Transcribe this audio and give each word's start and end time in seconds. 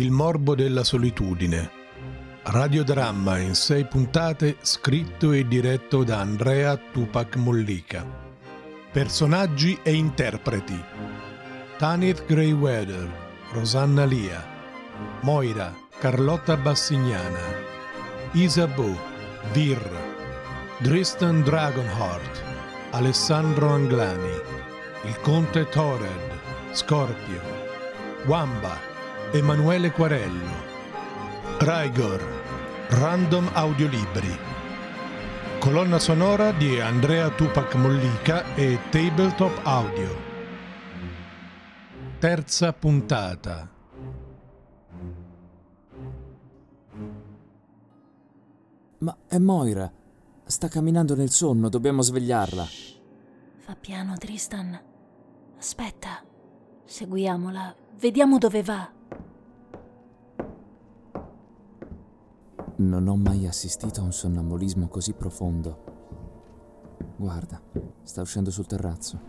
Il 0.00 0.10
morbo 0.10 0.54
della 0.54 0.82
solitudine. 0.82 1.70
Radiodramma 2.44 3.36
in 3.36 3.54
sei 3.54 3.84
puntate 3.84 4.56
scritto 4.62 5.32
e 5.32 5.46
diretto 5.46 6.04
da 6.04 6.20
Andrea 6.20 6.74
Tupac 6.78 7.36
Mollica. 7.36 8.02
Personaggi 8.90 9.78
e 9.82 9.92
interpreti. 9.92 10.82
Tanith 11.76 12.24
Greyweather, 12.24 13.10
Rosanna 13.52 14.06
Lia, 14.06 14.42
Moira, 15.20 15.70
Carlotta 15.98 16.56
Bassignana, 16.56 17.44
Isabeau, 18.32 18.96
Vir, 19.52 19.82
Dristan 20.78 21.42
Dragonheart, 21.42 22.42
Alessandro 22.92 23.68
Anglani, 23.68 24.40
il 25.04 25.20
conte 25.20 25.68
Tored, 25.68 26.40
Scorpio, 26.72 27.42
Wamba, 28.24 28.89
Emanuele 29.32 29.92
Quarello, 29.92 30.50
Raigor, 31.60 32.20
Random 32.88 33.48
Audiolibri. 33.52 34.36
Colonna 35.60 36.00
sonora 36.00 36.50
di 36.50 36.80
Andrea 36.80 37.30
Tupac 37.30 37.76
Mollica 37.76 38.56
e 38.56 38.80
Tabletop 38.90 39.60
Audio. 39.62 40.16
Terza 42.18 42.72
puntata. 42.72 43.70
Ma 48.98 49.16
è 49.28 49.38
Moira. 49.38 49.92
Sta 50.44 50.66
camminando 50.66 51.14
nel 51.14 51.30
sonno, 51.30 51.68
dobbiamo 51.68 52.02
svegliarla. 52.02 52.66
Fa 53.58 53.76
piano, 53.76 54.16
Tristan. 54.16 54.76
Aspetta. 55.56 56.20
Seguiamola. 56.84 57.76
Vediamo 57.96 58.36
dove 58.36 58.62
va. 58.64 58.98
Non 62.80 63.08
ho 63.08 63.14
mai 63.14 63.46
assistito 63.46 64.00
a 64.00 64.04
un 64.04 64.12
sonnambulismo 64.12 64.88
così 64.88 65.12
profondo. 65.12 65.84
Guarda, 67.16 67.60
sta 68.02 68.22
uscendo 68.22 68.50
sul 68.50 68.64
terrazzo. 68.64 69.20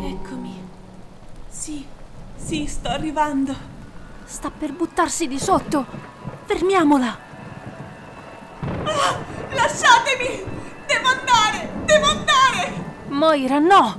Eccomi. 0.00 0.58
Sì, 1.46 1.86
sì, 2.34 2.64
sto 2.64 2.88
arrivando. 2.88 3.54
Sta 4.24 4.50
per 4.50 4.72
buttarsi 4.72 5.28
di 5.28 5.38
sotto. 5.38 5.84
Fermiamola. 6.46 7.18
Ah, 8.62 9.18
lasciatemi! 9.52 10.44
Devo 10.86 11.08
andare! 11.08 11.84
Devo 11.84 12.06
andare! 12.06 12.85
Moira, 13.16 13.58
no! 13.58 13.98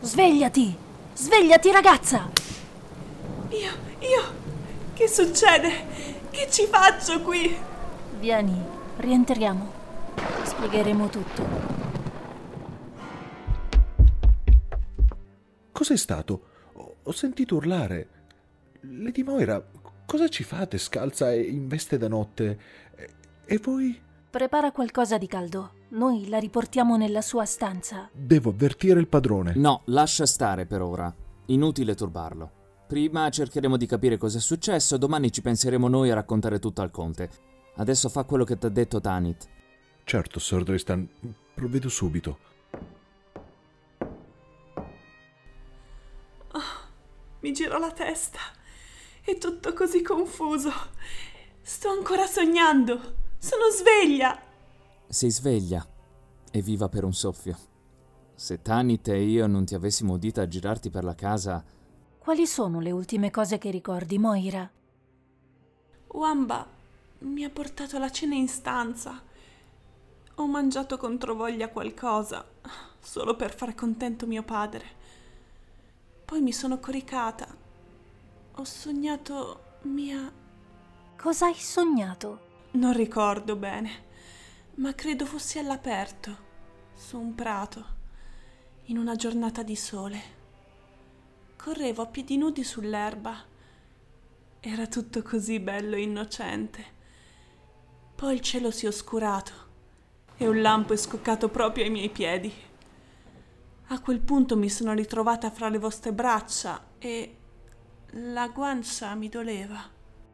Svegliati! 0.00 0.76
Svegliati, 1.12 1.72
ragazza! 1.72 2.30
Io, 3.48 3.72
io... 3.98 4.42
Che 4.94 5.08
succede? 5.08 5.70
Che 6.30 6.46
ci 6.50 6.66
faccio 6.66 7.20
qui? 7.22 7.52
Vieni, 8.20 8.56
rientriamo. 8.98 9.72
Spiegheremo 10.44 11.08
tutto. 11.08 11.42
Cos'è 15.72 15.96
stato? 15.96 16.42
Ho- 17.02 17.12
sentito 17.12 17.56
urlare. 17.56 18.08
Lady 18.82 19.24
Moira, 19.24 19.60
cosa 20.06 20.28
ci 20.28 20.44
fate 20.44 20.78
scalza 20.78 21.32
e 21.32 21.40
in 21.42 21.66
veste 21.66 21.98
da 21.98 22.06
notte? 22.06 22.58
E- 22.94 23.10
E 23.46 23.58
voi? 23.58 24.00
Prepara 24.30 24.70
qualcosa 24.70 25.18
di 25.18 25.26
caldo. 25.26 25.73
Noi 25.94 26.28
la 26.28 26.38
riportiamo 26.38 26.96
nella 26.96 27.22
sua 27.22 27.44
stanza. 27.44 28.08
Devo 28.12 28.50
avvertire 28.50 28.98
il 28.98 29.06
padrone. 29.06 29.52
No, 29.54 29.82
lascia 29.86 30.26
stare 30.26 30.66
per 30.66 30.82
ora. 30.82 31.14
Inutile 31.46 31.94
turbarlo. 31.94 32.50
Prima 32.88 33.30
cercheremo 33.30 33.76
di 33.76 33.86
capire 33.86 34.16
cosa 34.16 34.38
è 34.38 34.40
successo, 34.40 34.96
domani 34.96 35.30
ci 35.30 35.40
penseremo 35.40 35.86
noi 35.86 36.10
a 36.10 36.14
raccontare 36.14 36.58
tutto 36.58 36.82
al 36.82 36.90
conte. 36.90 37.30
Adesso 37.76 38.08
fa 38.08 38.24
quello 38.24 38.42
che 38.42 38.58
ti 38.58 38.66
ha 38.66 38.70
detto 38.70 39.00
Tanit. 39.00 39.48
Certo, 40.02 40.40
Sir 40.40 40.64
Dristan, 40.64 41.08
provvedo 41.54 41.88
subito. 41.88 42.38
Mi 47.38 47.52
giro 47.52 47.78
la 47.78 47.92
testa. 47.92 48.40
È 49.22 49.38
tutto 49.38 49.72
così 49.72 50.02
confuso. 50.02 50.72
Sto 51.62 51.90
ancora 51.90 52.26
sognando. 52.26 53.14
Sono 53.38 53.68
sveglia. 53.70 54.40
Sei 55.06 55.30
sveglia 55.30 55.86
e 56.54 56.62
viva 56.62 56.88
per 56.88 57.02
un 57.02 57.12
soffio. 57.12 57.58
Se 58.36 58.62
Tanit 58.62 59.08
e 59.08 59.24
io 59.24 59.48
non 59.48 59.64
ti 59.64 59.74
avessimo 59.74 60.12
udita 60.12 60.42
a 60.42 60.46
girarti 60.46 60.88
per 60.88 61.02
la 61.02 61.16
casa, 61.16 61.64
Quali 62.24 62.46
sono 62.46 62.80
le 62.80 62.90
ultime 62.90 63.30
cose 63.30 63.58
che 63.58 63.70
ricordi, 63.70 64.16
Moira? 64.18 64.70
Wamba 66.06 66.66
mi 67.18 67.44
ha 67.44 67.50
portato 67.50 67.98
la 67.98 68.10
cena 68.10 68.34
in 68.34 68.48
stanza. 68.48 69.20
Ho 70.36 70.46
mangiato 70.46 70.96
controvoglia 70.96 71.68
qualcosa, 71.68 72.42
solo 72.98 73.36
per 73.36 73.54
far 73.54 73.74
contento 73.74 74.26
mio 74.26 74.42
padre. 74.42 74.86
Poi 76.24 76.40
mi 76.40 76.52
sono 76.52 76.78
coricata. 76.78 77.46
Ho 78.54 78.64
sognato 78.64 79.80
mia... 79.82 80.32
Cosa 81.20 81.44
hai 81.44 81.54
sognato? 81.54 82.68
Non 82.70 82.94
ricordo 82.94 83.54
bene, 83.54 83.90
ma 84.76 84.94
credo 84.94 85.24
fossi 85.24 85.58
all'aperto, 85.58 86.36
su 86.94 87.18
un 87.18 87.34
prato, 87.34 87.84
in 88.84 88.98
una 88.98 89.14
giornata 89.14 89.62
di 89.62 89.76
sole. 89.76 90.20
Correvo 91.56 92.02
a 92.02 92.06
piedi 92.06 92.36
nudi 92.36 92.64
sull'erba. 92.64 93.44
Era 94.58 94.86
tutto 94.86 95.22
così 95.22 95.60
bello 95.60 95.94
e 95.94 96.02
innocente. 96.02 96.84
Poi 98.14 98.34
il 98.34 98.40
cielo 98.40 98.70
si 98.70 98.86
è 98.86 98.88
oscurato 98.88 99.52
e 100.36 100.48
un 100.48 100.60
lampo 100.60 100.92
è 100.92 100.96
scoccato 100.96 101.48
proprio 101.48 101.84
ai 101.84 101.90
miei 101.90 102.10
piedi. 102.10 102.52
A 103.88 104.00
quel 104.00 104.20
punto 104.20 104.56
mi 104.56 104.68
sono 104.68 104.92
ritrovata 104.92 105.50
fra 105.50 105.68
le 105.68 105.78
vostre 105.78 106.12
braccia 106.12 106.92
e 106.98 107.36
la 108.12 108.48
guancia 108.48 109.14
mi 109.14 109.28
doleva. 109.28 109.82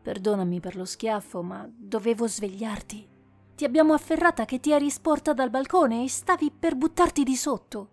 Perdonami 0.02 0.60
per 0.60 0.76
lo 0.76 0.84
schiaffo, 0.84 1.42
ma 1.42 1.68
dovevo 1.70 2.26
svegliarti. 2.26 3.18
Ti 3.60 3.66
abbiamo 3.66 3.92
afferrata 3.92 4.46
che 4.46 4.58
ti 4.58 4.72
eri 4.72 4.88
sporta 4.88 5.34
dal 5.34 5.50
balcone 5.50 6.02
e 6.02 6.08
stavi 6.08 6.50
per 6.50 6.76
buttarti 6.76 7.24
di 7.24 7.36
sotto. 7.36 7.88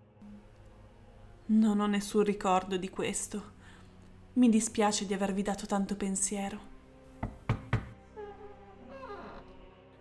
Non 1.48 1.82
ho 1.82 1.88
nessun 1.88 2.24
ricordo 2.24 2.78
di 2.78 2.90
questo. 2.90 3.52
Mi 4.36 4.48
dispiace 4.48 5.06
di 5.06 5.14
avervi 5.14 5.42
dato 5.42 5.66
tanto 5.66 5.98
pensiero. 5.98 6.60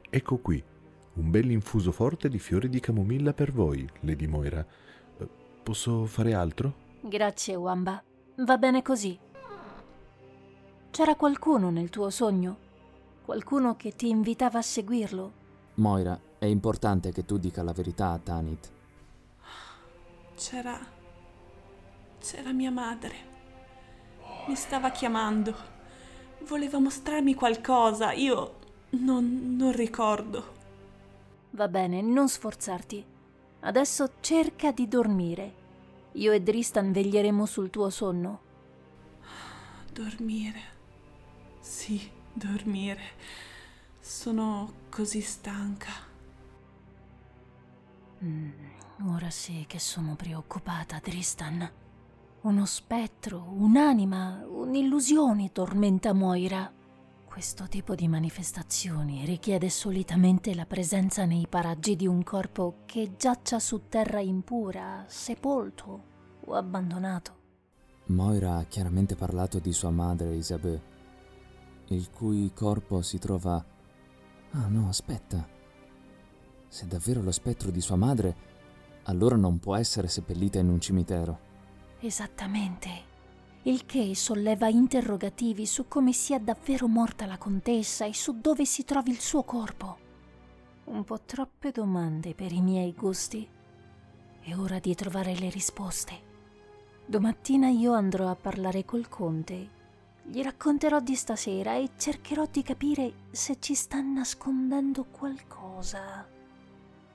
Ecco 0.08 0.36
qui, 0.36 0.62
un 1.14 1.30
bel 1.32 1.50
infuso 1.50 1.90
forte 1.90 2.28
di 2.28 2.38
fiori 2.38 2.68
di 2.68 2.78
camomilla 2.78 3.32
per 3.32 3.50
voi, 3.50 3.84
Lady 4.02 4.28
Moira. 4.28 4.64
Eh, 5.18 5.28
Posso 5.64 6.06
fare 6.06 6.32
altro? 6.32 6.74
Grazie, 7.00 7.56
Wamba. 7.56 8.00
Va 8.36 8.56
bene 8.56 8.82
così. 8.82 9.18
C'era 10.90 11.16
qualcuno 11.16 11.70
nel 11.70 11.90
tuo 11.90 12.08
sogno? 12.10 12.56
Qualcuno 13.24 13.74
che 13.74 13.96
ti 13.96 14.08
invitava 14.08 14.58
a 14.60 14.62
seguirlo? 14.62 15.44
Moira, 15.76 16.18
è 16.38 16.46
importante 16.46 17.12
che 17.12 17.26
tu 17.26 17.36
dica 17.36 17.62
la 17.62 17.72
verità 17.72 18.12
a 18.12 18.18
Tanit. 18.18 18.70
C'era. 20.34 20.78
c'era 22.18 22.52
mia 22.52 22.70
madre. 22.70 23.14
Mi 24.46 24.56
stava 24.56 24.90
chiamando. 24.90 25.54
Voleva 26.46 26.78
mostrarmi 26.78 27.34
qualcosa. 27.34 28.12
Io 28.12 28.54
non, 28.90 29.54
non 29.56 29.72
ricordo. 29.72 30.54
Va 31.50 31.68
bene, 31.68 32.00
non 32.00 32.28
sforzarti. 32.28 33.04
Adesso 33.60 34.12
cerca 34.20 34.72
di 34.72 34.88
dormire. 34.88 35.64
Io 36.12 36.32
e 36.32 36.40
Dristan 36.40 36.90
veglieremo 36.90 37.44
sul 37.44 37.68
tuo 37.68 37.90
sonno. 37.90 38.40
Dormire. 39.92 40.60
Sì, 41.60 42.10
dormire. 42.32 43.44
Sono 44.08 44.72
così 44.88 45.20
stanca. 45.20 45.90
Mm, 48.22 48.50
ora 49.08 49.30
sì 49.30 49.64
che 49.66 49.80
sono 49.80 50.14
preoccupata, 50.14 51.00
Tristan. 51.00 51.68
Uno 52.42 52.66
spettro, 52.66 53.44
un'anima, 53.50 54.46
un'illusione 54.46 55.50
tormenta 55.50 56.12
Moira. 56.12 56.72
Questo 57.24 57.66
tipo 57.66 57.96
di 57.96 58.06
manifestazioni 58.06 59.24
richiede 59.24 59.68
solitamente 59.68 60.54
la 60.54 60.66
presenza 60.66 61.24
nei 61.24 61.48
paraggi 61.48 61.96
di 61.96 62.06
un 62.06 62.22
corpo 62.22 62.82
che 62.86 63.16
giaccia 63.16 63.58
su 63.58 63.88
terra 63.88 64.20
impura, 64.20 65.04
sepolto 65.08 66.02
o 66.44 66.54
abbandonato. 66.54 67.34
Moira 68.06 68.58
ha 68.58 68.64
chiaramente 68.66 69.16
parlato 69.16 69.58
di 69.58 69.72
sua 69.72 69.90
madre 69.90 70.36
Isabel, 70.36 70.80
il 71.88 72.08
cui 72.12 72.52
corpo 72.54 73.02
si 73.02 73.18
trova... 73.18 73.74
Ah 74.52 74.68
no, 74.68 74.88
aspetta. 74.88 75.46
Se 76.68 76.84
è 76.84 76.86
davvero 76.86 77.22
lo 77.22 77.32
spettro 77.32 77.70
di 77.70 77.80
sua 77.80 77.96
madre, 77.96 78.36
allora 79.04 79.36
non 79.36 79.58
può 79.58 79.76
essere 79.76 80.08
seppellita 80.08 80.58
in 80.58 80.68
un 80.68 80.80
cimitero. 80.80 81.38
Esattamente. 82.00 83.14
Il 83.62 83.84
che 83.84 84.14
solleva 84.14 84.68
interrogativi 84.68 85.66
su 85.66 85.88
come 85.88 86.12
sia 86.12 86.38
davvero 86.38 86.86
morta 86.86 87.26
la 87.26 87.38
contessa 87.38 88.04
e 88.04 88.14
su 88.14 88.40
dove 88.40 88.64
si 88.64 88.84
trovi 88.84 89.10
il 89.10 89.20
suo 89.20 89.42
corpo. 89.42 89.98
Un 90.84 91.02
po' 91.02 91.20
troppe 91.20 91.72
domande 91.72 92.34
per 92.34 92.52
i 92.52 92.60
miei 92.60 92.92
gusti. 92.94 93.48
È 94.40 94.54
ora 94.54 94.78
di 94.78 94.94
trovare 94.94 95.34
le 95.34 95.50
risposte. 95.50 96.14
Domattina 97.06 97.68
io 97.68 97.92
andrò 97.92 98.28
a 98.28 98.36
parlare 98.36 98.84
col 98.84 99.08
conte. 99.08 99.68
Gli 100.28 100.42
racconterò 100.42 100.98
di 100.98 101.14
stasera 101.14 101.76
e 101.76 101.90
cercherò 101.96 102.46
di 102.50 102.62
capire 102.62 103.12
se 103.30 103.58
ci 103.60 103.74
sta 103.74 104.00
nascondendo 104.00 105.04
qualcosa. 105.04 106.26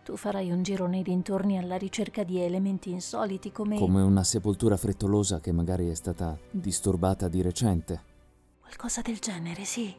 Tu 0.04 0.16
farai 0.16 0.50
un 0.50 0.64
giro 0.64 0.88
nei 0.88 1.04
dintorni 1.04 1.58
alla 1.58 1.76
ricerca 1.76 2.24
di 2.24 2.40
elementi 2.40 2.90
insoliti 2.90 3.52
come... 3.52 3.78
Come 3.78 4.02
una 4.02 4.24
sepoltura 4.24 4.78
frettolosa 4.78 5.42
che 5.42 5.52
magari 5.52 5.90
è 5.90 5.94
stata 5.94 6.38
disturbata 6.50 7.28
di 7.28 7.42
recente. 7.42 8.04
Qualcosa 8.62 9.02
del 9.02 9.20
genere, 9.20 9.66
sì. 9.66 9.94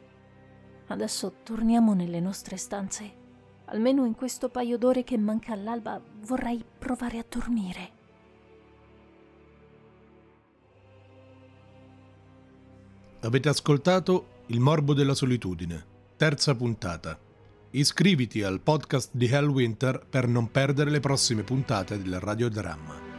Adesso 0.87 1.35
torniamo 1.43 1.93
nelle 1.93 2.19
nostre 2.19 2.57
stanze. 2.57 3.21
Almeno 3.65 4.05
in 4.05 4.15
questo 4.15 4.49
paio 4.49 4.77
d'ore 4.77 5.03
che 5.03 5.17
manca 5.17 5.53
all'alba 5.53 6.01
vorrei 6.25 6.65
provare 6.79 7.19
a 7.19 7.25
dormire. 7.29 8.01
Avete 13.23 13.47
ascoltato 13.47 14.41
Il 14.47 14.59
morbo 14.59 14.93
della 14.93 15.13
solitudine, 15.13 15.81
terza 16.17 16.55
puntata. 16.55 17.17
Iscriviti 17.71 18.43
al 18.43 18.59
podcast 18.59 19.11
di 19.13 19.27
Hellwinter 19.27 20.05
per 20.09 20.27
non 20.27 20.51
perdere 20.51 20.89
le 20.89 20.99
prossime 20.99 21.43
puntate 21.43 22.01
del 22.01 22.19
radiodramma. 22.19 23.12